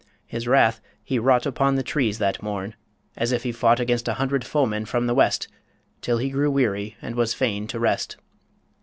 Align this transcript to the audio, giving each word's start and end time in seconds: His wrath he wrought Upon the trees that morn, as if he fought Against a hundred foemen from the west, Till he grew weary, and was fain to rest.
His 0.25 0.47
wrath 0.47 0.81
he 1.03 1.19
wrought 1.19 1.45
Upon 1.45 1.75
the 1.75 1.83
trees 1.83 2.17
that 2.17 2.41
morn, 2.41 2.73
as 3.15 3.31
if 3.31 3.43
he 3.43 3.51
fought 3.51 3.79
Against 3.79 4.07
a 4.07 4.15
hundred 4.15 4.43
foemen 4.43 4.85
from 4.85 5.05
the 5.05 5.13
west, 5.13 5.47
Till 6.01 6.17
he 6.17 6.31
grew 6.31 6.49
weary, 6.49 6.97
and 7.03 7.13
was 7.13 7.35
fain 7.35 7.67
to 7.67 7.79
rest. 7.79 8.17